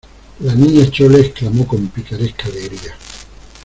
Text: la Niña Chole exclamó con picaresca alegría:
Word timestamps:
la 0.39 0.55
Niña 0.55 0.89
Chole 0.89 1.19
exclamó 1.19 1.67
con 1.67 1.87
picaresca 1.89 2.47
alegría: 2.47 2.95